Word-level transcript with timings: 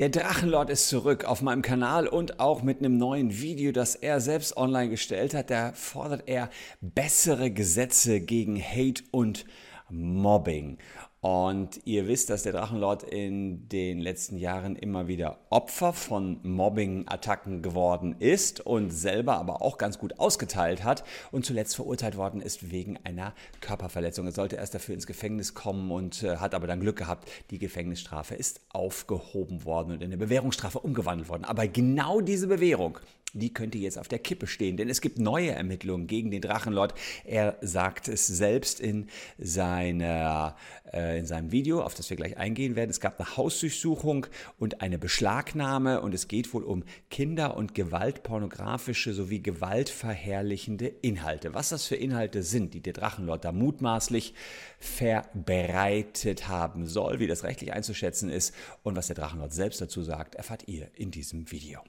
Der 0.00 0.08
Drachenlord 0.08 0.70
ist 0.70 0.88
zurück 0.88 1.26
auf 1.26 1.42
meinem 1.42 1.60
Kanal 1.60 2.08
und 2.08 2.40
auch 2.40 2.62
mit 2.62 2.78
einem 2.78 2.96
neuen 2.96 3.42
Video, 3.42 3.70
das 3.70 3.94
er 3.94 4.22
selbst 4.22 4.56
online 4.56 4.88
gestellt 4.88 5.34
hat. 5.34 5.50
Da 5.50 5.74
fordert 5.74 6.22
er 6.24 6.48
bessere 6.80 7.50
Gesetze 7.50 8.22
gegen 8.22 8.58
Hate 8.58 9.02
und 9.10 9.44
Mobbing. 9.90 10.78
Und 11.20 11.82
ihr 11.84 12.08
wisst, 12.08 12.30
dass 12.30 12.44
der 12.44 12.52
Drachenlord 12.52 13.02
in 13.02 13.68
den 13.68 13.98
letzten 13.98 14.38
Jahren 14.38 14.74
immer 14.74 15.06
wieder 15.06 15.38
Opfer 15.50 15.92
von 15.92 16.40
Mobbing-Attacken 16.42 17.60
geworden 17.60 18.16
ist 18.18 18.60
und 18.60 18.90
selber 18.90 19.36
aber 19.36 19.60
auch 19.60 19.76
ganz 19.76 19.98
gut 19.98 20.18
ausgeteilt 20.18 20.82
hat 20.82 21.04
und 21.30 21.44
zuletzt 21.44 21.76
verurteilt 21.76 22.16
worden 22.16 22.40
ist 22.40 22.70
wegen 22.70 22.98
einer 23.04 23.34
Körperverletzung. 23.60 24.24
Er 24.24 24.32
sollte 24.32 24.56
erst 24.56 24.74
dafür 24.74 24.94
ins 24.94 25.06
Gefängnis 25.06 25.52
kommen 25.52 25.90
und 25.90 26.22
äh, 26.22 26.38
hat 26.38 26.54
aber 26.54 26.66
dann 26.66 26.80
Glück 26.80 26.96
gehabt. 26.96 27.30
Die 27.50 27.58
Gefängnisstrafe 27.58 28.34
ist 28.34 28.62
aufgehoben 28.70 29.66
worden 29.66 29.92
und 29.92 30.00
in 30.00 30.06
eine 30.06 30.16
Bewährungsstrafe 30.16 30.78
umgewandelt 30.78 31.28
worden. 31.28 31.44
Aber 31.44 31.68
genau 31.68 32.22
diese 32.22 32.46
Bewährung 32.46 32.98
die 33.32 33.52
könnte 33.52 33.78
jetzt 33.78 33.98
auf 33.98 34.08
der 34.08 34.18
Kippe 34.18 34.46
stehen, 34.46 34.76
denn 34.76 34.88
es 34.88 35.00
gibt 35.00 35.18
neue 35.18 35.52
Ermittlungen 35.52 36.06
gegen 36.06 36.30
den 36.30 36.40
Drachenlord. 36.40 36.94
Er 37.24 37.56
sagt 37.60 38.08
es 38.08 38.26
selbst 38.26 38.80
in, 38.80 39.08
seiner, 39.38 40.56
äh, 40.92 41.18
in 41.18 41.26
seinem 41.26 41.52
Video, 41.52 41.82
auf 41.82 41.94
das 41.94 42.10
wir 42.10 42.16
gleich 42.16 42.36
eingehen 42.36 42.76
werden. 42.76 42.90
Es 42.90 43.00
gab 43.00 43.18
eine 43.18 43.36
Hausdurchsuchung 43.36 44.26
und 44.58 44.80
eine 44.80 44.98
Beschlagnahme 44.98 46.00
und 46.00 46.14
es 46.14 46.28
geht 46.28 46.52
wohl 46.52 46.64
um 46.64 46.84
Kinder- 47.10 47.56
und 47.56 47.74
gewaltpornografische 47.74 49.14
sowie 49.14 49.40
gewaltverherrlichende 49.40 50.86
Inhalte. 50.86 51.54
Was 51.54 51.70
das 51.70 51.86
für 51.86 51.96
Inhalte 51.96 52.42
sind, 52.42 52.74
die 52.74 52.80
der 52.80 52.92
Drachenlord 52.92 53.44
da 53.44 53.52
mutmaßlich 53.52 54.34
verbreitet 54.78 56.48
haben 56.48 56.86
soll, 56.86 57.20
wie 57.20 57.26
das 57.26 57.44
rechtlich 57.44 57.72
einzuschätzen 57.72 58.30
ist 58.30 58.54
und 58.82 58.96
was 58.96 59.06
der 59.06 59.16
Drachenlord 59.16 59.52
selbst 59.52 59.80
dazu 59.80 60.02
sagt, 60.02 60.34
erfahrt 60.34 60.66
ihr 60.66 60.88
in 60.94 61.10
diesem 61.10 61.50
Video. 61.50 61.80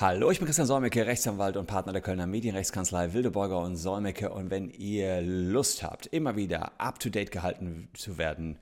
Hallo, 0.00 0.30
ich 0.30 0.38
bin 0.38 0.46
Christian 0.46 0.66
Solmecke, 0.66 1.06
Rechtsanwalt 1.06 1.58
und 1.58 1.66
Partner 1.66 1.92
der 1.92 2.00
Kölner 2.00 2.26
Medienrechtskanzlei 2.26 3.12
Wildeborger 3.12 3.58
und 3.58 3.76
Solmecke. 3.76 4.30
Und 4.30 4.50
wenn 4.50 4.70
ihr 4.70 5.20
Lust 5.20 5.82
habt, 5.82 6.06
immer 6.06 6.36
wieder 6.36 6.72
up-to-date 6.80 7.30
gehalten 7.30 7.90
zu 7.92 8.16
werden 8.16 8.58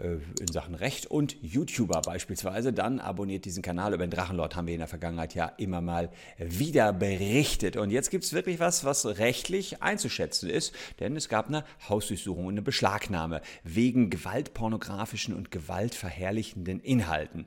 äh, 0.00 0.14
in 0.40 0.46
Sachen 0.50 0.74
Recht 0.74 1.04
und 1.04 1.36
YouTuber 1.42 2.00
beispielsweise, 2.00 2.72
dann 2.72 3.00
abonniert 3.00 3.44
diesen 3.44 3.62
Kanal. 3.62 3.92
Über 3.92 4.06
den 4.06 4.10
Drachenlord 4.12 4.56
haben 4.56 4.66
wir 4.66 4.72
in 4.72 4.78
der 4.80 4.88
Vergangenheit 4.88 5.34
ja 5.34 5.52
immer 5.58 5.82
mal 5.82 6.08
wieder 6.38 6.94
berichtet. 6.94 7.76
Und 7.76 7.90
jetzt 7.90 8.10
gibt 8.10 8.24
es 8.24 8.32
wirklich 8.32 8.58
was, 8.58 8.82
was 8.82 9.04
rechtlich 9.04 9.82
einzuschätzen 9.82 10.48
ist, 10.48 10.74
denn 11.00 11.16
es 11.16 11.28
gab 11.28 11.48
eine 11.48 11.64
Hausdurchsuchung 11.86 12.46
und 12.46 12.54
eine 12.54 12.62
Beschlagnahme 12.62 13.42
wegen 13.62 14.08
gewaltpornografischen 14.08 15.34
und 15.34 15.50
gewaltverherrlichenden 15.50 16.80
Inhalten. 16.80 17.44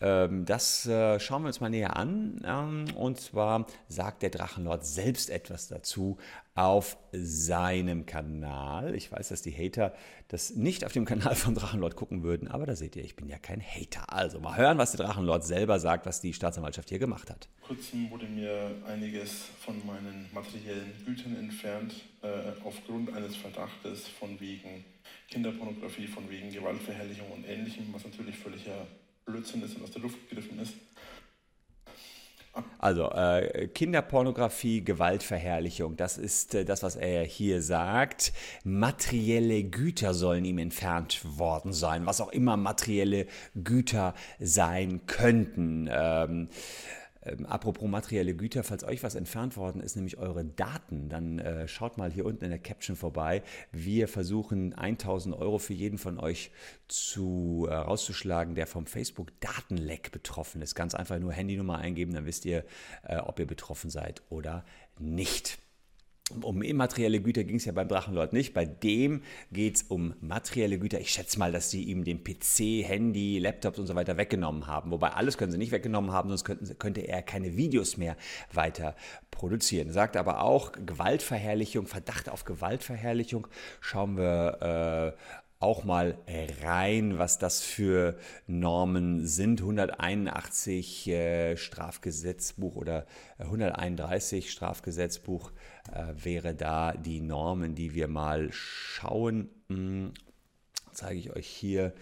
Ähm, 0.00 0.44
das 0.46 0.84
äh, 0.86 1.20
schauen 1.20 1.42
wir 1.42 1.46
uns 1.46 1.60
mal 1.60 1.70
näher 1.70 1.96
an. 1.96 2.40
Und 2.96 3.20
zwar 3.20 3.66
sagt 3.88 4.22
der 4.22 4.30
Drachenlord 4.30 4.84
selbst 4.84 5.30
etwas 5.30 5.68
dazu 5.68 6.18
auf 6.54 6.96
seinem 7.12 8.06
Kanal. 8.06 8.94
Ich 8.94 9.12
weiß, 9.12 9.28
dass 9.28 9.42
die 9.42 9.52
Hater 9.52 9.92
das 10.28 10.56
nicht 10.56 10.84
auf 10.84 10.92
dem 10.92 11.04
Kanal 11.04 11.34
vom 11.34 11.54
Drachenlord 11.54 11.96
gucken 11.96 12.22
würden, 12.22 12.48
aber 12.48 12.66
da 12.66 12.74
seht 12.74 12.96
ihr, 12.96 13.04
ich 13.04 13.14
bin 13.14 13.28
ja 13.28 13.38
kein 13.38 13.60
Hater. 13.60 14.12
Also 14.12 14.40
mal 14.40 14.56
hören, 14.56 14.78
was 14.78 14.92
der 14.92 15.04
Drachenlord 15.04 15.44
selber 15.44 15.78
sagt, 15.78 16.06
was 16.06 16.20
die 16.20 16.32
Staatsanwaltschaft 16.32 16.88
hier 16.88 16.98
gemacht 16.98 17.30
hat. 17.30 17.48
Kurzem 17.66 18.10
wurde 18.10 18.26
mir 18.26 18.70
einiges 18.86 19.50
von 19.60 19.84
meinen 19.86 20.28
materiellen 20.32 20.92
Gütern 21.04 21.36
entfernt, 21.36 21.94
äh, 22.22 22.52
aufgrund 22.64 23.14
eines 23.14 23.36
Verdachtes 23.36 24.08
von 24.08 24.40
wegen 24.40 24.84
Kinderpornografie, 25.28 26.06
von 26.06 26.28
wegen 26.30 26.50
Gewaltverherrlichung 26.50 27.30
und 27.32 27.44
ähnlichem, 27.44 27.92
was 27.92 28.04
natürlich 28.04 28.36
völliger 28.36 28.86
Blödsinn 29.26 29.62
ist 29.62 29.76
und 29.76 29.82
aus 29.82 29.90
der 29.90 30.02
Luft 30.02 30.28
gegriffen 30.28 30.58
ist. 30.60 30.74
Also 32.86 33.10
äh, 33.10 33.66
Kinderpornografie, 33.66 34.84
Gewaltverherrlichung, 34.84 35.96
das 35.96 36.18
ist 36.18 36.54
äh, 36.54 36.64
das, 36.64 36.84
was 36.84 36.94
er 36.94 37.24
hier 37.24 37.60
sagt. 37.60 38.32
Materielle 38.62 39.64
Güter 39.64 40.14
sollen 40.14 40.44
ihm 40.44 40.58
entfernt 40.58 41.20
worden 41.24 41.72
sein, 41.72 42.06
was 42.06 42.20
auch 42.20 42.30
immer 42.30 42.56
materielle 42.56 43.26
Güter 43.56 44.14
sein 44.38 45.00
könnten. 45.08 45.88
Ähm, 45.90 46.48
ähm, 47.26 47.46
apropos 47.46 47.88
materielle 47.88 48.34
Güter, 48.34 48.62
falls 48.62 48.84
euch 48.84 49.02
was 49.02 49.14
entfernt 49.14 49.56
worden 49.56 49.80
ist, 49.80 49.96
nämlich 49.96 50.18
eure 50.18 50.44
Daten, 50.44 51.08
dann 51.08 51.38
äh, 51.38 51.68
schaut 51.68 51.98
mal 51.98 52.10
hier 52.10 52.24
unten 52.24 52.44
in 52.44 52.50
der 52.50 52.58
Caption 52.58 52.96
vorbei. 52.96 53.42
Wir 53.72 54.08
versuchen 54.08 54.74
1000 54.74 55.34
Euro 55.36 55.58
für 55.58 55.74
jeden 55.74 55.98
von 55.98 56.18
euch 56.18 56.50
zu, 56.88 57.66
äh, 57.68 57.74
rauszuschlagen, 57.74 58.54
der 58.54 58.66
vom 58.66 58.86
Facebook-Datenleck 58.86 60.12
betroffen 60.12 60.62
ist. 60.62 60.74
Ganz 60.74 60.94
einfach 60.94 61.18
nur 61.18 61.32
Handynummer 61.32 61.78
eingeben, 61.78 62.14
dann 62.14 62.26
wisst 62.26 62.44
ihr, 62.44 62.64
äh, 63.02 63.16
ob 63.18 63.38
ihr 63.38 63.46
betroffen 63.46 63.90
seid 63.90 64.22
oder 64.28 64.64
nicht. 64.98 65.58
Um 66.42 66.60
immaterielle 66.60 67.20
Güter 67.20 67.44
ging 67.44 67.56
es 67.56 67.66
ja 67.66 67.72
beim 67.72 67.86
Drachenlord 67.86 68.32
nicht. 68.32 68.52
Bei 68.52 68.64
dem 68.64 69.22
geht 69.52 69.76
es 69.76 69.82
um 69.84 70.14
materielle 70.20 70.76
Güter. 70.76 70.98
Ich 70.98 71.10
schätze 71.10 71.38
mal, 71.38 71.52
dass 71.52 71.70
sie 71.70 71.84
ihm 71.84 72.02
den 72.02 72.24
PC, 72.24 72.84
Handy, 72.84 73.38
Laptops 73.38 73.78
und 73.78 73.86
so 73.86 73.94
weiter 73.94 74.16
weggenommen 74.16 74.66
haben. 74.66 74.90
Wobei 74.90 75.10
alles 75.10 75.38
können 75.38 75.52
sie 75.52 75.58
nicht 75.58 75.70
weggenommen 75.70 76.10
haben, 76.10 76.28
sonst 76.28 76.42
könnten, 76.42 76.78
könnte 76.80 77.02
er 77.02 77.22
keine 77.22 77.56
Videos 77.56 77.96
mehr 77.96 78.16
weiter 78.52 78.96
produzieren. 79.30 79.92
Sagt 79.92 80.16
aber 80.16 80.42
auch 80.42 80.72
Gewaltverherrlichung, 80.72 81.86
Verdacht 81.86 82.28
auf 82.28 82.44
Gewaltverherrlichung. 82.44 83.46
Schauen 83.80 84.16
wir 84.16 85.14
äh, 85.14 85.20
auch 85.58 85.84
mal 85.84 86.18
rein, 86.62 87.18
was 87.18 87.38
das 87.38 87.62
für 87.62 88.18
Normen 88.46 89.26
sind. 89.26 89.60
181 89.60 91.08
äh, 91.08 91.56
Strafgesetzbuch 91.56 92.76
oder 92.76 93.06
131 93.38 94.50
Strafgesetzbuch 94.50 95.52
äh, 95.92 96.12
wäre 96.16 96.54
da 96.54 96.92
die 96.92 97.20
Normen, 97.20 97.74
die 97.74 97.94
wir 97.94 98.08
mal 98.08 98.48
schauen. 98.52 99.50
Hm, 99.68 100.12
zeige 100.92 101.18
ich 101.18 101.34
euch 101.34 101.46
hier. 101.46 101.94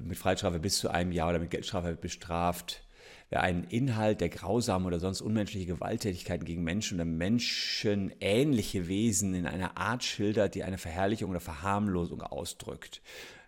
Mit 0.00 0.18
Freistrafe 0.18 0.60
bis 0.60 0.78
zu 0.78 0.88
einem 0.88 1.10
Jahr 1.10 1.30
oder 1.30 1.40
mit 1.40 1.50
Geldstrafe 1.50 1.96
bestraft 1.96 2.84
wer 3.30 3.42
einen 3.42 3.64
Inhalt 3.64 4.20
der 4.20 4.28
grausamen 4.28 4.86
oder 4.86 4.98
sonst 4.98 5.22
unmenschliche 5.22 5.66
Gewalttätigkeiten 5.66 6.44
gegen 6.44 6.64
Menschen 6.64 6.96
oder 6.96 7.04
menschenähnliche 7.04 8.88
Wesen 8.88 9.34
in 9.34 9.46
einer 9.46 9.76
Art 9.78 10.04
schildert, 10.04 10.56
die 10.56 10.64
eine 10.64 10.78
Verherrlichung 10.78 11.30
oder 11.30 11.40
Verharmlosung 11.40 12.22
ausdrückt. 12.22 13.00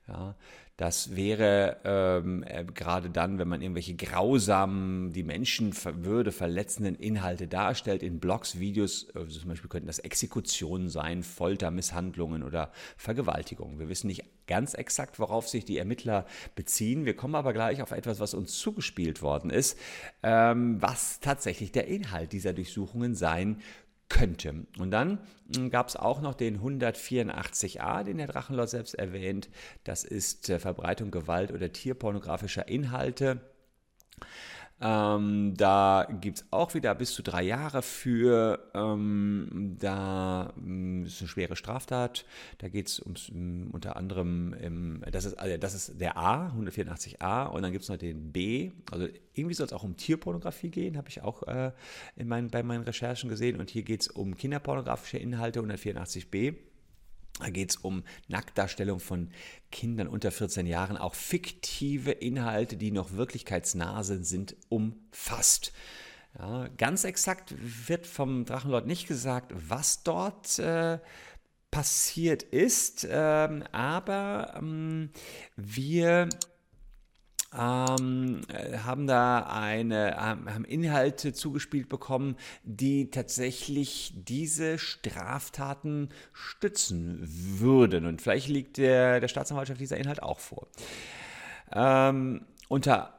Ja, 0.07 0.37
das 0.77 1.15
wäre 1.15 1.77
ähm, 1.85 2.45
äh, 2.47 2.65
gerade 2.65 3.11
dann, 3.11 3.39
wenn 3.39 3.47
man 3.47 3.61
irgendwelche 3.61 3.95
grausamen, 3.95 5.13
die 5.13 5.23
Menschenwürde 5.23 6.33
verletzenden 6.33 6.95
Inhalte 6.95 7.47
darstellt, 7.47 8.03
in 8.03 8.21
Blogs, 8.21 8.59
Videos, 8.59 9.09
also 9.15 9.39
zum 9.39 9.51
Beispiel 9.51 9.69
könnten 9.69 9.87
das 9.87 9.99
Exekutionen 9.99 10.89
sein, 10.89 11.23
Folter, 11.23 11.71
Misshandlungen 11.71 12.43
oder 12.43 12.73
Vergewaltigungen. 12.97 13.79
Wir 13.79 13.89
wissen 13.89 14.07
nicht 14.07 14.25
ganz 14.47 14.75
exakt, 14.75 15.19
worauf 15.19 15.49
sich 15.49 15.65
die 15.65 15.79
Ermittler 15.79 16.27
beziehen. 16.55 17.05
Wir 17.05 17.15
kommen 17.15 17.35
aber 17.35 17.53
gleich 17.53 17.83
auf 17.83 17.93
etwas, 17.93 18.19
was 18.19 18.35
uns 18.35 18.59
zugespielt 18.59 19.23
worden 19.23 19.51
ist, 19.51 19.79
ähm, 20.23 20.81
was 20.81 21.21
tatsächlich 21.21 21.73
der 21.73 21.87
Inhalt 21.87 22.33
dieser 22.33 22.53
Durchsuchungen 22.53 23.15
sein 23.15 23.61
könnte. 24.13 24.67
Und 24.79 24.91
dann 24.91 25.19
hm, 25.55 25.71
gab 25.71 25.89
es 25.89 25.97
auch 25.97 26.21
noch 26.21 26.35
den 26.35 26.61
184a, 26.61 28.05
den 28.05 28.19
der 28.19 28.27
Drachenlord 28.27 28.69
selbst 28.69 28.95
erwähnt. 28.95 29.49
Das 29.85 30.05
ist 30.05 30.51
äh, 30.51 30.59
Verbreitung 30.59 31.11
Gewalt 31.11 31.51
oder 31.51 31.73
tierpornografischer 31.73 32.69
Inhalte. 32.69 33.41
Ähm, 34.85 35.55
da 35.57 36.09
gibt 36.21 36.39
es 36.39 36.47
auch 36.51 36.75
wieder 36.75 36.93
bis 36.97 37.15
zu 37.15 37.23
drei 37.23 37.45
Jahre 37.45 37.83
für. 37.83 38.59
Ähm, 38.75 39.77
da 39.79 40.53
ähm, 40.57 41.05
ist 41.05 41.21
eine 41.21 41.29
schwere 41.29 41.55
Straftat. 41.55 42.25
Da 42.59 42.69
geht 42.69 42.89
es 42.89 42.99
um, 42.99 43.71
unter 43.71 43.97
anderem, 43.97 44.55
im, 44.55 45.03
das, 45.13 45.25
ist, 45.25 45.35
also 45.39 45.57
das 45.57 45.75
ist 45.75 46.01
der 46.01 46.17
A, 46.17 46.49
184a, 46.49 47.47
und 47.47 47.63
dann 47.63 47.71
gibt 47.71 47.85
es 47.85 47.91
noch 47.91 47.97
den 47.97 48.33
B. 48.33 48.73
Also 48.91 49.07
irgendwie 49.35 49.55
soll 49.55 49.67
es 49.67 49.73
auch 49.73 49.85
um 49.85 49.97
Tierpornografie 49.97 50.71
gehen, 50.71 50.97
habe 50.97 51.09
ich 51.09 51.23
auch 51.23 51.45
äh, 51.45 51.71
in 52.17 52.27
mein, 52.27 52.49
bei 52.51 52.65
meinen 52.65 52.83
Recherchen 52.83 53.31
gesehen. 53.31 53.61
Und 53.61 53.71
hier 53.71 53.85
geht 53.85 54.01
es 54.01 54.09
um 54.09 54.37
kinderpornografische 54.37 55.19
Inhalte, 55.19 55.61
184b. 55.61 56.57
Da 57.43 57.51
geht 57.51 57.71
es 57.71 57.77
um 57.77 58.05
Nacktdarstellung 58.29 59.01
von 59.01 59.31
Kindern 59.73 60.07
unter 60.07 60.31
14 60.31 60.65
Jahren, 60.65 60.97
auch 60.97 61.17
fiktive 61.17 62.13
Inhalte, 62.13 62.77
die 62.77 62.93
noch 62.93 63.15
wirklichkeitsnah 63.15 64.05
sind, 64.05 64.55
umfasst. 64.69 65.73
Ja, 66.39 66.69
ganz 66.79 67.03
exakt 67.03 67.53
wird 67.59 68.07
vom 68.07 68.45
Drachenlord 68.45 68.87
nicht 68.87 69.09
gesagt, 69.09 69.53
was 69.55 70.05
dort 70.05 70.61
äh, 70.61 71.01
passiert 71.73 72.45
ist, 72.45 73.09
ähm, 73.11 73.65
aber 73.73 74.55
ähm, 74.57 75.11
wir 75.57 76.29
ähm, 77.59 78.41
äh, 78.49 78.79
haben 78.79 79.07
da 79.07 79.41
eine, 79.41 80.17
haben 80.17 80.65
Inhalte 80.65 81.33
zugespielt 81.33 81.89
bekommen, 81.89 82.37
die 82.65 83.11
tatsächlich 83.11 84.15
diese 84.17 84.79
Straftaten 84.79 86.09
stützen 86.33 87.21
würden. 87.23 88.07
Und 88.07 88.23
vielleicht 88.23 88.49
liegt 88.49 88.79
der, 88.79 89.21
der 89.21 89.29
Staatsanwaltschaft 89.29 89.81
dieser 89.81 89.97
Inhalt 89.97 90.23
auch 90.23 90.41
vor. 90.41 90.69
Ähm, 91.73 92.47
unter 92.69 93.15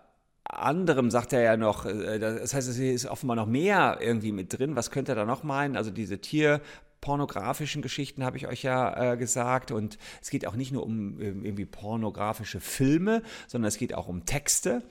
anderem 0.46 1.10
sagt 1.10 1.34
er 1.34 1.42
ja 1.42 1.58
noch, 1.58 1.86
äh, 1.86 2.20
das 2.20 2.54
heißt, 2.54 2.68
es 2.68 2.78
ist 2.78 3.06
offenbar 3.06 3.36
noch 3.36 3.48
mehr 3.48 4.00
irgendwie 4.02 4.32
mit 4.32 4.58
drin. 4.58 4.76
Was 4.76 4.92
könnte 4.92 5.14
er 5.14 5.16
da 5.16 5.26
noch 5.26 5.44
meinen? 5.44 5.78
Also 5.78 5.92
diese 5.92 6.20
Tier 6.20 6.62
pornografischen 7.04 7.82
Geschichten 7.82 8.24
habe 8.24 8.38
ich 8.38 8.48
euch 8.48 8.64
ja 8.64 9.12
äh, 9.12 9.18
gesagt. 9.18 9.72
Und 9.72 9.98
es 10.22 10.30
geht 10.30 10.48
auch 10.48 10.56
nicht 10.56 10.72
nur 10.72 10.84
um 10.84 11.20
äh, 11.20 11.26
irgendwie 11.26 11.66
pornografische 11.66 12.62
Filme, 12.62 13.24
sondern 13.48 13.68
es 13.68 13.78
geht 13.78 13.94
auch 13.94 14.08
um 14.08 14.26
Texte. 14.26 14.84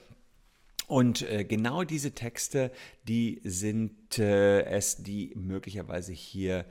Und 0.88 1.23
äh, 1.23 1.44
genau 1.44 1.85
diese 1.85 2.12
Texte, 2.12 2.70
die 3.09 3.41
sind 3.44 4.19
äh, 4.19 4.64
es, 4.64 4.97
die 5.03 5.32
möglicherweise 5.37 6.12
hier 6.12 6.67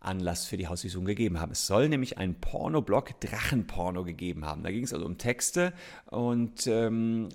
Anlass 0.00 0.46
für 0.46 0.56
die 0.56 0.66
Hausdurchsuchung 0.66 1.04
gegeben 1.04 1.38
haben. 1.40 1.52
Es 1.52 1.66
soll 1.66 1.90
nämlich 1.90 2.16
einen 2.16 2.40
Pornoblog 2.40 3.20
Drachenporno 3.20 4.02
gegeben 4.02 4.46
haben. 4.46 4.62
Da 4.62 4.70
ging 4.70 4.84
es 4.84 4.94
also 4.94 5.04
um 5.04 5.18
Texte 5.18 5.74
und 6.06 6.66
ähm, 6.66 7.28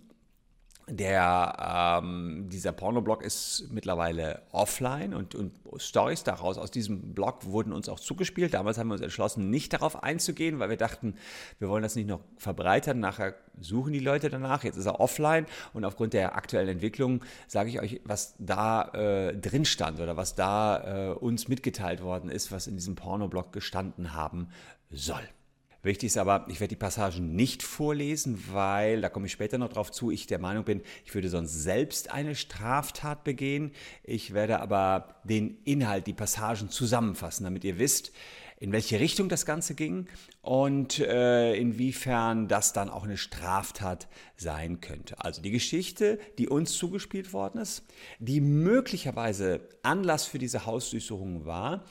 der, 0.87 2.01
ähm, 2.03 2.47
dieser 2.49 2.71
Pornoblog 2.71 3.23
ist 3.23 3.67
mittlerweile 3.71 4.43
offline 4.51 5.15
und, 5.15 5.33
und 5.33 5.53
Stories 5.77 6.23
daraus 6.23 6.57
aus 6.57 6.69
diesem 6.69 7.13
Blog 7.13 7.45
wurden 7.45 7.73
uns 7.73 7.89
auch 7.89 7.99
zugespielt. 7.99 8.53
Damals 8.53 8.77
haben 8.77 8.89
wir 8.89 8.93
uns 8.93 9.01
entschlossen, 9.01 9.49
nicht 9.49 9.73
darauf 9.73 10.03
einzugehen, 10.03 10.59
weil 10.59 10.69
wir 10.69 10.77
dachten, 10.77 11.15
wir 11.57 11.69
wollen 11.69 11.81
das 11.81 11.95
nicht 11.95 12.07
noch 12.07 12.21
verbreitern. 12.37 12.99
Nachher 12.99 13.33
suchen 13.59 13.93
die 13.93 13.99
Leute 13.99 14.29
danach. 14.29 14.63
Jetzt 14.63 14.77
ist 14.77 14.85
er 14.85 14.99
offline 14.99 15.47
und 15.73 15.85
aufgrund 15.85 16.13
der 16.13 16.35
aktuellen 16.35 16.69
Entwicklung 16.69 17.23
sage 17.47 17.69
ich 17.69 17.81
euch, 17.81 18.01
was 18.03 18.35
da 18.38 18.83
äh, 18.93 19.35
drin 19.35 19.65
stand 19.65 19.99
oder 19.99 20.17
was 20.17 20.35
da 20.35 21.09
äh, 21.09 21.13
uns 21.13 21.47
mitgeteilt 21.47 22.03
worden 22.03 22.29
ist, 22.29 22.51
was 22.51 22.67
in 22.67 22.75
diesem 22.75 22.95
Pornoblog 22.95 23.51
gestanden 23.51 24.13
haben 24.13 24.49
soll. 24.91 25.27
Wichtig 25.85 26.07
ist 26.07 26.17
aber, 26.17 26.47
ich 26.49 26.59
werde 26.59 26.69
die 26.69 26.79
Passagen 26.79 27.35
nicht 27.35 27.61
vorlesen, 27.61 28.43
weil, 28.51 29.01
da 29.01 29.09
komme 29.09 29.27
ich 29.27 29.31
später 29.31 29.59
noch 29.59 29.69
drauf 29.69 29.91
zu, 29.91 30.09
ich 30.09 30.25
der 30.25 30.39
Meinung 30.39 30.63
bin, 30.63 30.81
ich 31.05 31.13
würde 31.13 31.29
sonst 31.29 31.53
selbst 31.61 32.09
eine 32.11 32.33
Straftat 32.33 33.23
begehen. 33.23 33.71
Ich 34.03 34.33
werde 34.33 34.61
aber 34.61 35.21
den 35.25 35.59
Inhalt, 35.63 36.07
die 36.07 36.13
Passagen 36.13 36.71
zusammenfassen, 36.71 37.43
damit 37.43 37.63
ihr 37.63 37.77
wisst, 37.77 38.13
in 38.59 38.71
welche 38.71 38.99
Richtung 38.99 39.29
das 39.29 39.45
Ganze 39.45 39.75
ging 39.75 40.07
und 40.41 40.97
äh, 40.97 41.53
inwiefern 41.55 42.47
das 42.47 42.73
dann 42.73 42.89
auch 42.89 43.03
eine 43.03 43.17
Straftat 43.17 44.07
sein 44.38 44.81
könnte. 44.81 45.23
Also 45.23 45.39
die 45.43 45.51
Geschichte, 45.51 46.17
die 46.39 46.47
uns 46.47 46.73
zugespielt 46.73 47.31
worden 47.31 47.61
ist, 47.61 47.83
die 48.17 48.41
möglicherweise 48.41 49.69
Anlass 49.83 50.25
für 50.25 50.39
diese 50.39 50.65
Hausdurchsuchung 50.65 51.45
war, 51.45 51.85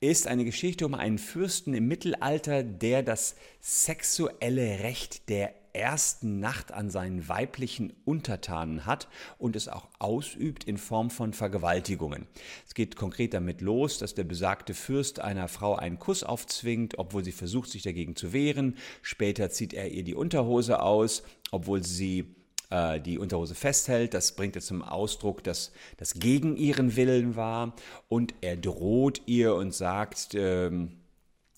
ist 0.00 0.26
eine 0.26 0.46
Geschichte 0.46 0.86
um 0.86 0.94
einen 0.94 1.18
Fürsten 1.18 1.74
im 1.74 1.86
Mittelalter, 1.86 2.62
der 2.62 3.02
das 3.02 3.34
sexuelle 3.60 4.80
Recht 4.80 5.28
der 5.28 5.54
ersten 5.72 6.40
Nacht 6.40 6.72
an 6.72 6.90
seinen 6.90 7.28
weiblichen 7.28 7.92
Untertanen 8.04 8.86
hat 8.86 9.08
und 9.38 9.56
es 9.56 9.68
auch 9.68 9.88
ausübt 9.98 10.64
in 10.64 10.78
Form 10.78 11.10
von 11.10 11.32
Vergewaltigungen. 11.32 12.26
Es 12.66 12.74
geht 12.74 12.96
konkret 12.96 13.34
damit 13.34 13.60
los, 13.60 13.98
dass 13.98 14.14
der 14.14 14.24
besagte 14.24 14.74
Fürst 14.74 15.20
einer 15.20 15.48
Frau 15.48 15.76
einen 15.76 15.98
Kuss 15.98 16.24
aufzwingt, 16.24 16.98
obwohl 16.98 17.22
sie 17.22 17.32
versucht, 17.32 17.70
sich 17.70 17.82
dagegen 17.82 18.16
zu 18.16 18.32
wehren. 18.32 18.76
Später 19.02 19.50
zieht 19.50 19.74
er 19.74 19.90
ihr 19.90 20.02
die 20.02 20.14
Unterhose 20.14 20.82
aus, 20.82 21.22
obwohl 21.52 21.84
sie 21.84 22.34
äh, 22.70 23.00
die 23.00 23.18
Unterhose 23.18 23.54
festhält. 23.54 24.14
Das 24.14 24.32
bringt 24.32 24.56
er 24.56 24.62
zum 24.62 24.82
Ausdruck, 24.82 25.44
dass 25.44 25.72
das 25.98 26.14
gegen 26.14 26.56
ihren 26.56 26.96
Willen 26.96 27.36
war. 27.36 27.74
Und 28.08 28.34
er 28.40 28.56
droht 28.56 29.22
ihr 29.26 29.54
und 29.54 29.74
sagt, 29.74 30.34
ähm, 30.34 31.00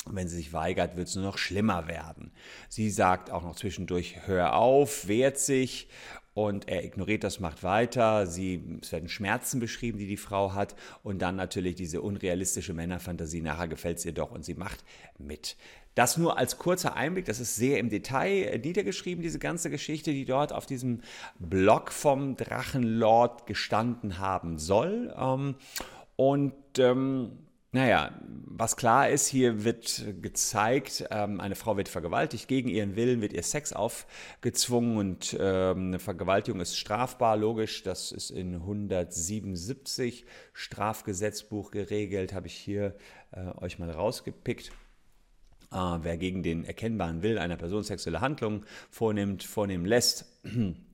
wenn 0.07 0.27
sie 0.27 0.37
sich 0.37 0.53
weigert, 0.53 0.97
wird 0.97 1.09
es 1.09 1.15
nur 1.15 1.25
noch 1.25 1.39
schlimmer 1.39 1.87
werden. 1.87 2.33
Sie 2.69 2.91
sagt 2.91 3.31
auch 3.31 3.43
noch 3.43 3.55
zwischendurch, 3.55 4.27
hör 4.27 4.57
auf, 4.57 5.07
wehrt 5.07 5.39
sich 5.39 5.89
und 6.35 6.69
er 6.69 6.85
ignoriert 6.85 7.25
das, 7.25 7.41
macht 7.41 7.63
weiter. 7.63 8.27
Sie, 8.27 8.79
es 8.81 8.93
werden 8.93 9.09
Schmerzen 9.09 9.61
beschrieben, 9.61 9.99
die 9.99 10.07
die 10.07 10.17
Frau 10.17 10.55
hat 10.55 10.75
und 11.03 11.21
dann 11.21 11.37
natürlich 11.37 11.75
diese 11.75 12.01
unrealistische 12.01 12.73
Männerfantasie. 12.73 13.43
Nachher 13.43 13.69
gefällt 13.69 13.99
es 13.99 14.05
ihr 14.05 14.13
doch 14.13 14.31
und 14.31 14.45
sie 14.45 14.55
macht 14.55 14.85
mit. 15.19 15.57
Das 15.95 16.17
nur 16.17 16.39
als 16.39 16.57
kurzer 16.57 16.97
Einblick, 16.97 17.27
das 17.27 17.39
ist 17.39 17.57
sehr 17.57 17.79
im 17.79 17.91
Detail 17.91 18.59
niedergeschrieben, 18.65 19.23
diese 19.23 19.39
ganze 19.39 19.69
Geschichte, 19.69 20.13
die 20.13 20.25
dort 20.25 20.53
auf 20.53 20.65
diesem 20.65 21.03
Blog 21.39 21.93
vom 21.93 22.37
Drachenlord 22.37 23.47
gestanden 23.47 24.19
haben 24.19 24.59
soll. 24.59 25.15
Ähm, 25.19 25.57
und 26.17 26.55
ähm, 26.79 27.39
naja, 27.73 28.13
was 28.55 28.77
klar 28.77 29.09
ist, 29.09 29.27
hier 29.29 29.65
wird 29.65 30.05
gezeigt, 30.21 31.07
ähm, 31.11 31.41
eine 31.41 31.55
Frau 31.55 31.79
wird 31.79 31.89
vergewaltigt, 31.89 32.47
gegen 32.47 32.69
ihren 32.69 32.97
Willen 32.97 33.23
wird 33.23 33.33
ihr 33.33 33.43
Sex 33.43 33.73
aufgezwungen 33.73 34.99
und 34.99 35.37
ähm, 35.41 35.89
eine 35.89 35.99
Vergewaltigung 35.99 36.61
ist 36.61 36.77
strafbar, 36.77 37.39
logisch, 37.39 37.83
das 37.83 38.13
ist 38.13 38.31
in 38.31 38.57
177 38.57 40.27
Strafgesetzbuch 40.53 41.71
geregelt, 41.71 42.35
habe 42.35 42.47
ich 42.47 42.55
hier 42.55 42.95
äh, 43.31 43.47
euch 43.63 43.79
mal 43.79 43.91
rausgepickt. 43.91 44.71
Äh, 45.73 45.77
wer 46.03 46.19
gegen 46.19 46.43
den 46.43 46.67
erkennbaren 46.67 47.23
Willen 47.23 47.39
einer 47.39 47.57
Person 47.57 47.85
sexuelle 47.85 48.21
Handlungen 48.21 48.67
vornimmt, 48.91 49.45
vornehmen 49.45 49.87
lässt, 49.87 50.27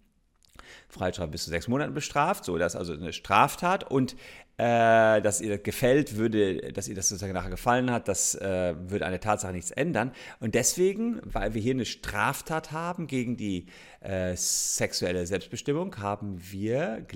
Freiheitsstrafe 0.88 1.30
bis 1.30 1.44
zu 1.44 1.50
sechs 1.50 1.68
Monaten 1.68 1.94
bestraft, 1.94 2.44
so 2.44 2.58
das 2.58 2.74
ist 2.74 2.78
also 2.78 2.92
eine 2.92 3.12
Straftat 3.12 3.90
und 3.90 4.16
äh, 4.58 5.22
dass 5.22 5.40
ihr 5.40 5.50
das 5.50 5.62
gefällt, 5.62 6.16
würde, 6.16 6.72
dass 6.72 6.88
ihr 6.88 6.96
das 6.96 7.08
sozusagen 7.08 7.32
nachher 7.32 7.50
gefallen 7.50 7.92
hat, 7.92 8.08
das 8.08 8.34
äh, 8.34 8.74
würde 8.76 9.06
eine 9.06 9.20
Tatsache 9.20 9.52
nichts 9.52 9.70
ändern. 9.70 10.10
Und 10.40 10.56
deswegen, 10.56 11.20
weil 11.22 11.54
wir 11.54 11.62
hier 11.62 11.74
eine 11.74 11.84
Straftat 11.84 12.72
haben 12.72 13.06
gegen 13.06 13.36
die 13.36 13.66
äh, 14.00 14.34
sexuelle 14.34 15.24
Selbstbestimmung, 15.28 15.96
haben 15.98 16.40
wir, 16.50 17.06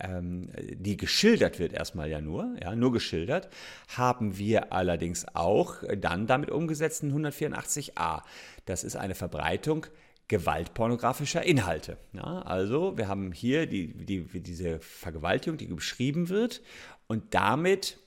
ähm, 0.00 0.48
die 0.56 0.96
geschildert 0.96 1.58
wird 1.58 1.72
erstmal 1.72 2.08
ja 2.08 2.20
nur, 2.20 2.54
ja, 2.62 2.76
nur 2.76 2.92
geschildert, 2.92 3.48
haben 3.88 4.38
wir 4.38 4.72
allerdings 4.72 5.26
auch 5.34 5.82
dann 5.98 6.28
damit 6.28 6.52
umgesetzt 6.52 7.02
184a. 7.02 8.22
Das 8.64 8.84
ist 8.84 8.94
eine 8.94 9.16
Verbreitung 9.16 9.86
gewaltpornografischer 10.28 11.42
Inhalte. 11.42 11.98
Ja, 12.12 12.42
also 12.42 12.96
wir 12.96 13.08
haben 13.08 13.32
hier 13.32 13.66
die, 13.66 13.92
die, 13.92 14.40
diese 14.40 14.80
Vergewaltigung, 14.80 15.58
die 15.58 15.66
beschrieben 15.66 16.28
wird 16.28 16.62
und 17.06 17.34
damit 17.34 17.98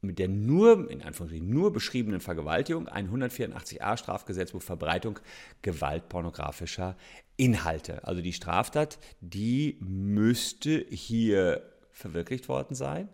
mit 0.00 0.18
der 0.18 0.28
nur, 0.28 0.90
in 0.90 1.02
Anführungszeichen, 1.02 1.48
nur 1.50 1.72
beschriebenen 1.72 2.20
Vergewaltigung 2.20 2.88
ein 2.88 3.10
184a 3.10 3.96
Strafgesetzbuch 3.96 4.62
Verbreitung 4.62 5.18
gewaltpornografischer 5.62 6.96
Inhalte. 7.36 8.04
Also 8.04 8.22
die 8.22 8.32
Straftat, 8.32 8.98
die 9.20 9.78
müsste 9.80 10.86
hier 10.90 11.62
verwirklicht 11.96 12.48
worden 12.48 12.74
sein. 12.74 13.08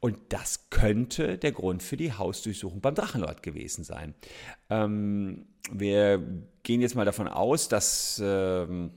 Und 0.00 0.18
das 0.28 0.70
könnte 0.70 1.38
der 1.38 1.52
Grund 1.52 1.82
für 1.82 1.96
die 1.96 2.12
Hausdurchsuchung 2.12 2.80
beim 2.80 2.94
Drachenlord 2.94 3.42
gewesen 3.42 3.84
sein. 3.84 4.14
Ähm, 4.70 5.46
wir 5.70 6.22
gehen 6.62 6.80
jetzt 6.80 6.94
mal 6.94 7.06
davon 7.06 7.26
aus, 7.26 7.68
dass 7.68 8.20
ähm, 8.22 8.90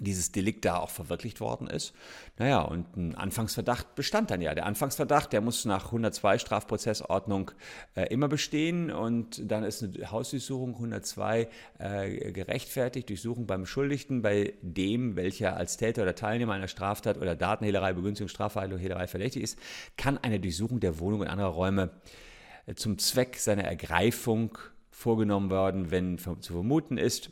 dieses 0.00 0.32
Delikt 0.32 0.66
da 0.66 0.76
auch 0.76 0.90
verwirklicht 0.90 1.40
worden 1.40 1.66
ist. 1.66 1.94
Naja, 2.36 2.60
und 2.60 2.96
ein 2.96 3.14
Anfangsverdacht 3.14 3.94
bestand 3.94 4.30
dann 4.30 4.42
ja. 4.42 4.54
Der 4.54 4.66
Anfangsverdacht, 4.66 5.32
der 5.32 5.40
muss 5.40 5.64
nach 5.64 5.86
102 5.86 6.38
Strafprozessordnung 6.38 7.52
äh, 7.94 8.02
immer 8.12 8.28
bestehen 8.28 8.90
und 8.90 9.50
dann 9.50 9.64
ist 9.64 9.82
eine 9.82 10.10
Hausdurchsuchung 10.10 10.74
102 10.74 11.48
äh, 11.78 12.32
gerechtfertigt, 12.32 13.08
Durchsuchung 13.08 13.46
beim 13.46 13.62
Beschuldigten, 13.62 14.20
bei 14.20 14.52
dem, 14.60 15.16
welcher 15.16 15.56
als 15.56 15.78
Täter 15.78 16.02
oder 16.02 16.14
Teilnehmer 16.14 16.52
einer 16.52 16.68
Straftat 16.68 17.16
oder 17.16 17.34
Datenhehlerei, 17.34 17.94
Begünstigung, 17.94 18.28
Strafverhaltung, 18.28 18.78
Hehlerei 18.78 19.06
verdächtig 19.06 19.42
ist, 19.42 19.58
kann 19.96 20.18
eine 20.18 20.38
Durchsuchung 20.38 20.80
der 20.80 20.98
Wohnung 20.98 21.20
und 21.20 21.28
anderer 21.28 21.48
Räume 21.48 21.90
äh, 22.66 22.74
zum 22.74 22.98
Zweck 22.98 23.36
seiner 23.36 23.64
Ergreifung 23.64 24.58
vorgenommen 24.90 25.50
werden, 25.50 25.90
wenn 25.90 26.18
zu 26.18 26.52
vermuten 26.52 26.98
ist, 26.98 27.30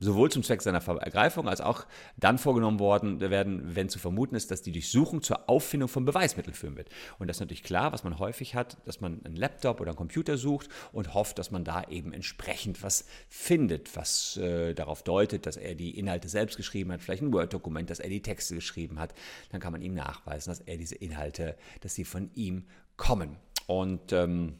sowohl 0.00 0.28
zum 0.32 0.42
Zweck 0.42 0.60
seiner 0.60 0.84
Ergreifung 0.84 1.48
als 1.48 1.60
auch 1.60 1.86
dann 2.16 2.36
vorgenommen 2.36 2.80
worden 2.80 3.20
werden, 3.20 3.76
wenn 3.76 3.88
zu 3.88 4.00
vermuten 4.00 4.34
ist, 4.34 4.50
dass 4.50 4.60
die 4.60 4.72
Durchsuchung 4.72 5.22
zur 5.22 5.48
Auffindung 5.48 5.88
von 5.88 6.04
Beweismitteln 6.04 6.54
führen 6.54 6.76
wird. 6.76 6.88
Und 7.20 7.28
das 7.28 7.36
ist 7.36 7.40
natürlich 7.40 7.62
klar, 7.62 7.92
was 7.92 8.02
man 8.02 8.18
häufig 8.18 8.56
hat, 8.56 8.76
dass 8.86 9.00
man 9.00 9.24
einen 9.24 9.36
Laptop 9.36 9.80
oder 9.80 9.90
einen 9.90 9.96
Computer 9.96 10.36
sucht 10.36 10.68
und 10.90 11.14
hofft, 11.14 11.38
dass 11.38 11.52
man 11.52 11.62
da 11.62 11.84
eben 11.84 12.12
entsprechend 12.12 12.82
was 12.82 13.06
findet, 13.28 13.94
was 13.94 14.36
äh, 14.36 14.74
darauf 14.74 15.04
deutet, 15.04 15.46
dass 15.46 15.56
er 15.56 15.76
die 15.76 15.96
Inhalte 15.96 16.28
selbst 16.28 16.56
geschrieben 16.56 16.90
hat, 16.90 17.00
vielleicht 17.00 17.22
ein 17.22 17.32
Word-Dokument, 17.32 17.88
dass 17.88 18.00
er 18.00 18.08
die 18.08 18.22
Texte 18.22 18.56
geschrieben 18.56 18.98
hat. 18.98 19.14
Dann 19.52 19.60
kann 19.60 19.70
man 19.70 19.80
ihm 19.80 19.94
nachweisen, 19.94 20.50
dass 20.50 20.60
er 20.60 20.76
diese 20.76 20.96
Inhalte, 20.96 21.56
dass 21.82 21.94
sie 21.94 22.04
von 22.04 22.30
ihm 22.34 22.64
kommen. 22.96 23.36
Und 23.68 24.12
ähm, 24.12 24.58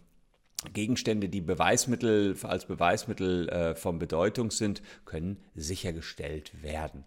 Gegenstände, 0.72 1.28
die 1.28 1.42
Beweismittel 1.42 2.36
als 2.42 2.66
Beweismittel 2.66 3.48
äh, 3.48 3.74
von 3.74 3.98
Bedeutung 3.98 4.50
sind, 4.50 4.82
können 5.04 5.36
sichergestellt 5.54 6.62
werden. 6.62 7.04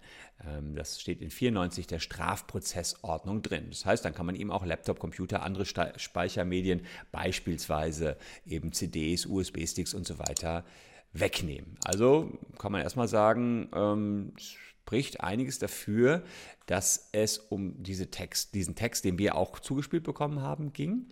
Ähm, 0.48 0.76
das 0.76 1.02
steht 1.02 1.22
in 1.22 1.32
94 1.32 1.88
der 1.88 2.00
Strafprozessordnung 2.00 3.42
drin. 3.42 3.66
Das 3.70 3.86
heißt, 3.86 4.06
dann 4.06 4.14
kann 4.14 4.28
man 4.28 4.36
ihm 4.36 4.52
auch 4.52 4.66
Laptop, 4.66 5.00
Computer, 5.00 5.42
andere 5.42 5.66
Sta 5.66 5.98
Speichermedien, 5.98 6.82
beispielsweise 7.12 8.18
eben 8.46 8.72
CDs, 8.72 9.26
USB-Sticks 9.26 9.94
und 9.94 10.06
so 10.06 10.20
weiter, 10.20 10.64
wegnehmen. 11.12 11.78
Also 11.86 12.32
kann 12.60 12.72
man 12.72 12.82
erstmal 12.82 13.08
sagen, 13.08 13.70
ähm, 13.74 14.34
spricht 14.38 15.22
einiges 15.22 15.58
dafür, 15.58 16.24
dass 16.68 17.10
es 17.14 17.40
um 17.40 17.82
diese 17.82 18.12
Text, 18.12 18.54
diesen 18.54 18.76
Text, 18.76 19.06
den 19.06 19.18
wir 19.18 19.36
auch 19.36 19.60
zugespielt 19.60 20.04
bekommen 20.04 20.42
haben, 20.42 20.72
ging. 20.72 21.08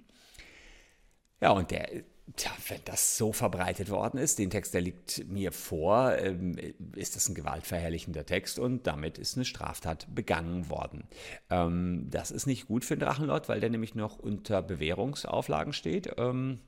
Ja, 1.41 1.51
und 1.51 1.71
der 1.71 2.03
Tja, 2.35 2.51
wenn 2.67 2.81
das 2.83 3.17
so 3.17 3.31
verbreitet 3.31 3.89
worden 3.89 4.17
ist, 4.17 4.37
den 4.37 4.49
Text, 4.49 4.73
der 4.73 4.81
liegt 4.81 5.25
mir 5.29 5.53
vor, 5.53 6.13
ähm, 6.17 6.57
ist 6.93 7.15
das 7.15 7.29
ein 7.29 7.35
gewaltverherrlichender 7.35 8.25
Text 8.25 8.59
und 8.59 8.85
damit 8.85 9.17
ist 9.17 9.37
eine 9.37 9.45
Straftat 9.45 10.13
begangen 10.13 10.69
worden. 10.69 11.07
Ähm, 11.49 12.07
das 12.11 12.31
ist 12.31 12.45
nicht 12.45 12.67
gut 12.67 12.83
für 12.83 12.95
den 12.97 13.07
Drachenlord, 13.07 13.47
weil 13.47 13.61
der 13.61 13.69
nämlich 13.69 13.95
noch 13.95 14.19
unter 14.19 14.61
Bewährungsauflagen 14.61 15.71
steht. 15.71 16.15
Ähm, 16.17 16.59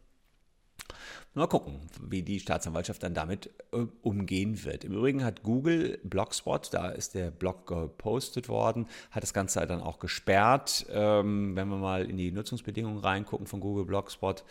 Mal 1.35 1.47
gucken, 1.47 1.79
wie 2.01 2.23
die 2.23 2.39
Staatsanwaltschaft 2.39 3.03
dann 3.03 3.13
damit 3.13 3.51
äh, 3.71 3.85
umgehen 4.01 4.63
wird. 4.65 4.83
Im 4.83 4.93
Übrigen 4.93 5.23
hat 5.23 5.43
Google 5.43 5.99
Blogspot, 6.03 6.73
da 6.73 6.89
ist 6.89 7.13
der 7.13 7.29
Blog 7.29 7.67
gepostet 7.67 8.49
worden, 8.49 8.87
hat 9.11 9.21
das 9.21 9.33
Ganze 9.33 9.65
dann 9.67 9.79
auch 9.79 9.99
gesperrt. 9.99 10.87
Ähm, 10.89 11.55
wenn 11.55 11.67
wir 11.67 11.77
mal 11.77 12.09
in 12.09 12.17
die 12.17 12.31
Nutzungsbedingungen 12.31 12.97
reingucken 12.97 13.45
von 13.45 13.59
Google 13.59 13.85
Blogspot, 13.85 14.43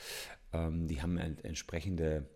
ähm, 0.52 0.87
die 0.87 1.02
haben 1.02 1.19
entsprechende 1.19 2.28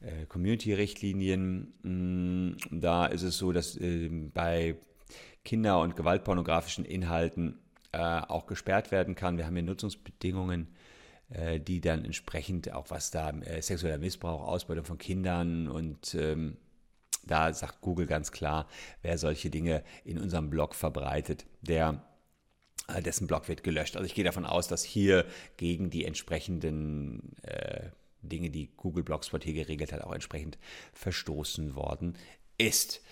äh, 0.00 0.26
Community-Richtlinien. 0.26 1.74
Mm, 1.82 2.56
da 2.70 3.06
ist 3.06 3.22
es 3.22 3.38
so, 3.38 3.52
dass 3.52 3.76
äh, 3.76 4.08
bei 4.08 4.76
Kinder- 5.44 5.80
und 5.80 5.96
gewaltpornografischen 5.96 6.84
Inhalten 6.84 7.58
äh, 7.92 7.98
auch 7.98 8.46
gesperrt 8.46 8.90
werden 8.90 9.14
kann. 9.14 9.36
Wir 9.36 9.46
haben 9.46 9.54
hier 9.54 9.64
Nutzungsbedingungen, 9.64 10.68
äh, 11.30 11.60
die 11.60 11.80
dann 11.80 12.04
entsprechend 12.04 12.72
auch 12.72 12.90
was 12.90 13.10
da 13.10 13.30
äh, 13.30 13.60
sexueller 13.60 13.98
Missbrauch, 13.98 14.46
Ausbeutung 14.46 14.84
von 14.84 14.98
Kindern 14.98 15.68
und 15.68 16.14
ähm, 16.14 16.56
da 17.24 17.52
sagt 17.52 17.80
Google 17.80 18.06
ganz 18.06 18.32
klar, 18.32 18.66
wer 19.02 19.16
solche 19.16 19.48
Dinge 19.48 19.84
in 20.04 20.18
unserem 20.18 20.50
Blog 20.50 20.74
verbreitet, 20.74 21.46
der 21.60 22.02
dessen 23.04 23.26
Blog 23.26 23.48
wird 23.48 23.62
gelöscht. 23.62 23.96
Also 23.96 24.06
ich 24.06 24.14
gehe 24.14 24.24
davon 24.24 24.44
aus, 24.44 24.68
dass 24.68 24.82
hier 24.82 25.24
gegen 25.56 25.90
die 25.90 26.04
entsprechenden 26.04 27.36
äh, 27.42 27.90
Dinge, 28.22 28.50
die 28.50 28.70
Google 28.76 29.04
Blogspot 29.04 29.44
hier 29.44 29.54
geregelt 29.54 29.92
hat, 29.92 30.02
auch 30.02 30.12
entsprechend 30.12 30.58
verstoßen 30.92 31.74
worden 31.74 32.16
ist. 32.58 33.02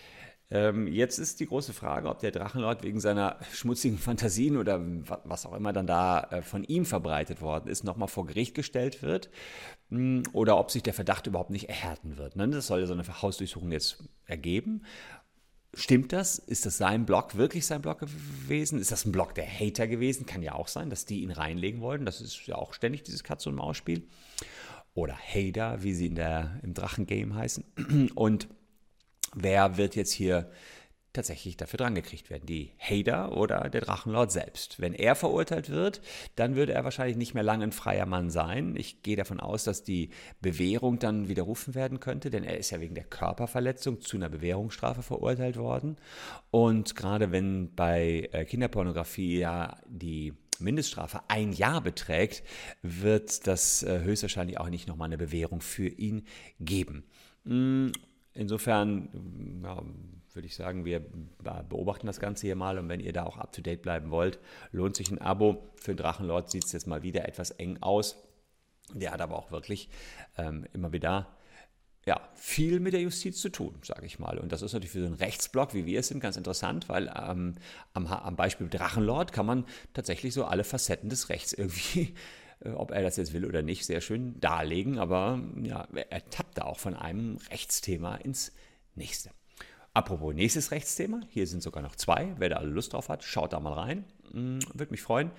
Ähm, 0.53 0.89
jetzt 0.89 1.19
ist 1.19 1.39
die 1.39 1.47
große 1.47 1.73
Frage, 1.73 2.09
ob 2.09 2.19
der 2.19 2.33
Drachenlord 2.33 2.83
wegen 2.83 2.99
seiner 2.99 3.39
schmutzigen 3.53 3.99
Fantasien 3.99 4.57
oder 4.57 4.81
was 5.25 5.47
auch 5.47 5.55
immer 5.55 5.73
dann 5.73 5.87
da 5.87 6.23
äh, 6.25 6.43
von 6.43 6.65
ihm 6.65 6.85
verbreitet 6.85 7.41
worden 7.41 7.69
ist, 7.69 7.85
nochmal 7.85 8.09
vor 8.09 8.27
Gericht 8.27 8.57
gestellt 8.57 9.01
wird 9.03 9.31
hm, 9.91 10.25
oder 10.33 10.59
ob 10.59 10.73
sich 10.73 10.83
der 10.83 10.95
Verdacht 10.95 11.29
überhaupt 11.29 11.51
nicht 11.51 11.69
erhärten 11.69 12.17
wird. 12.17 12.35
Ne? 12.35 12.49
Das 12.49 12.67
soll 12.67 12.81
ja 12.81 12.87
so 12.87 12.95
eine 12.95 13.23
Hausdurchsuchung 13.23 13.71
jetzt 13.71 14.03
ergeben. 14.27 14.83
Stimmt 15.73 16.13
das? 16.13 16.39
Ist 16.39 16.67
das 16.67 16.79
sein 16.79 17.07
Blog 17.07 17.37
wirklich 17.37 17.65
sein 17.65 17.81
Blog 17.81 18.01
gewesen? 18.01 18.81
Ist 18.81 18.91
das 18.91 19.05
ein 19.05 19.13
Blog 19.13 19.35
der 19.37 19.47
Hater 19.47 19.87
gewesen? 19.87 20.27
Kann 20.27 20.43
ja 20.43 20.55
auch 20.55 20.67
sein, 20.67 20.91
dass 20.91 21.05
die 21.05 21.23
ihn 21.23 21.31
reinlegen 21.31 21.81
wollten. 21.81 22.05
Das 22.05 22.21
ist 22.21 22.47
ja 22.47 22.57
auch 22.57 22.75
ständig 22.75 23.05
dieses 23.05 23.23
Katz- 23.23 23.47
und 23.47 23.55
Maus-Spiel. 23.55 24.03
Oder 24.95 25.17
Hater, 25.17 25.83
wie 25.85 25.95
sie 25.95 26.07
in 26.07 26.17
der, 26.17 26.59
im 26.65 26.75
Drachengame 26.75 27.35
heißen. 27.35 27.65
Und 28.17 28.49
wer 29.35 29.77
wird 29.77 29.95
jetzt 29.95 30.13
hier 30.13 30.51
tatsächlich 31.13 31.57
dafür 31.57 31.79
drangekriegt 31.79 32.31
werden. 32.31 32.47
Die 32.47 32.73
Hader 32.79 33.37
oder 33.37 33.69
der 33.69 33.81
Drachenlord 33.81 34.31
selbst. 34.31 34.81
Wenn 34.81 34.95
er 34.95 35.15
verurteilt 35.15 35.71
wird, 35.71 36.01
dann 36.37 36.55
würde 36.55 36.73
er 36.73 36.85
wahrscheinlich 36.85 37.17
nicht 37.17 37.35
mehr 37.35 37.43
lange 37.43 37.65
ein 37.65 37.73
freier 37.73 38.07
Mann 38.07 38.31
sein. 38.31 38.77
Ich 38.77 39.03
gehe 39.03 39.17
davon 39.17 39.41
aus, 39.41 39.65
dass 39.65 39.83
die 39.83 40.11
Bewährung 40.41 40.99
dann 40.99 41.29
widerrufen 41.29 41.75
werden 41.75 42.01
könnte, 42.01 42.31
denn 42.31 42.45
er 42.45 42.59
ist 42.59 42.71
ja 42.71 42.81
wegen 42.81 42.95
der 42.95 43.05
Körperverletzung 43.05 44.01
zu 44.01 44.17
einer 44.17 44.29
Bewährungsstrafe 44.29 45.03
verurteilt 45.03 45.57
worden. 45.57 45.97
Und 46.51 46.95
gerade 46.95 47.33
wenn 47.33 47.75
bei 47.75 48.29
äh, 48.33 48.45
Kinderpornografie 48.45 49.39
ja 49.39 49.79
die 49.87 50.35
Mindeststrafe 50.61 51.23
ein 51.29 51.53
Jahr 51.53 51.81
beträgt, 51.81 52.43
wird 52.83 53.47
das 53.47 53.83
äh, 53.83 54.01
höchstwahrscheinlich 54.03 54.59
auch 54.59 54.69
nicht 54.69 54.87
nochmal 54.87 55.07
eine 55.07 55.19
Bewährung 55.19 55.61
für 55.61 55.89
ihn 55.89 56.27
geben. 56.61 57.05
Insofern 58.35 59.61
ja, 59.63 59.83
würde 60.35 60.47
ich 60.47 60.55
sagen, 60.55 60.85
wir 60.85 61.01
beobachten 61.69 62.07
das 62.07 62.21
Ganze 62.21 62.47
hier 62.47 62.57
mal 62.57 62.79
und 62.79 62.89
wenn 62.89 63.01
ihr 63.01 63.13
da 63.13 63.25
auch 63.25 63.39
up 63.39 63.53
to 63.53 63.63
date 63.63 63.83
bleiben 63.83 64.11
wollt, 64.11 64.39
lohnt 64.73 64.97
sich 64.97 65.11
ein 65.11 65.21
Abo. 65.21 65.73
Für 65.77 65.95
den 65.95 65.99
Drachenlord 65.99 66.51
sieht 66.51 66.65
es 66.65 66.73
jetzt 66.73 66.87
mal 66.87 67.03
wieder 67.03 67.27
etwas 67.27 67.51
eng 67.51 67.79
aus. 67.81 68.17
Der 68.95 69.13
hat 69.13 69.21
aber 69.21 69.37
auch 69.37 69.51
wirklich 69.51 69.89
ähm, 70.37 70.67
immer 70.73 70.93
wieder 70.93 71.29
ja, 72.07 72.21
viel 72.35 72.81
mit 72.81 72.95
der 72.95 73.03
Justiz 73.03 73.41
zu 73.41 73.51
tun, 73.51 73.75
sage 73.83 74.07
ich 74.07 74.19
mal. 74.19 74.39
Und 74.39 74.53
das 74.53 74.63
ist 74.63 74.73
natürlich 74.73 74.93
für 74.93 75.01
so 75.01 75.07
einen 75.07 75.15
Rechtsblock, 75.15 75.75
wie 75.75 75.85
wir 75.85 76.01
es 76.01 76.09
sind, 76.09 76.21
ganz 76.21 76.37
interessant, 76.37 76.89
weil 76.89 77.13
ähm, 77.15 77.57
am, 77.93 78.07
am, 78.07 78.37
Beispiel 78.37 78.69
Drachenlord 78.69 79.33
kann 79.33 79.47
man 79.47 79.67
tatsächlich 79.93 80.33
so 80.33 80.45
alle 80.45 80.65
Facetten 80.65 81.11
des 81.11 81.29
Rechts 81.29 81.53
irgendwie, 81.53 82.15
ob 82.65 82.91
er 82.91 83.03
das 83.03 83.17
jetzt 83.17 83.33
will 83.33 83.45
oder 83.45 83.63
nicht, 83.63 83.87
sehr 83.87 84.01
schön 84.01 84.39
darlegen. 84.41 84.99
Aber 84.99 85.41
ja, 85.63 85.89
er 85.93 86.29
tappt 86.31 86.59
da 86.59 86.63
auch 86.63 86.79
von 86.79 86.95
einem 86.95 87.39
Rechtsthema 87.51 88.17
ins 88.17 88.53
nächste. 88.95 89.31
Apropos 89.93 90.35
nächstes 90.35 90.71
Rechtsthema, 90.71 91.21
hier 91.31 91.47
sind 91.47 91.63
sogar 91.63 91.83
noch 91.83 91.97
zwei. 91.97 92.35
Wer 92.39 92.49
da 92.49 92.61
Lust 92.61 92.93
drauf 92.93 93.09
hat, 93.09 93.25
schaut 93.25 93.53
da 93.53 93.61
mal 93.61 93.73
rein. 93.73 94.05
Mm, 94.33 94.59
Würde 94.73 94.93
mich 94.93 95.03
freuen, 95.03 95.33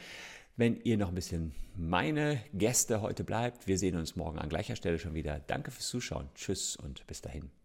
wenn 0.58 0.82
ihr 0.82 0.98
noch 0.98 1.08
ein 1.08 1.16
bisschen 1.16 1.54
meine 1.76 2.42
Gäste 2.54 3.02
heute 3.02 3.24
bleibt. 3.24 3.68
Wir 3.68 3.78
sehen 3.78 3.96
uns 3.96 4.16
morgen 4.16 4.40
an 4.40 4.50
gleicher 4.50 4.76
Stelle 4.76 5.00
schon 5.00 5.14
wieder. 5.14 5.40
Danke 5.40 5.72
fürs 5.72 5.88
Zuschauen. 5.88 6.28
Tschüss 6.36 6.76
und 6.76 7.08
bis 7.08 7.22
dahin. 7.22 7.61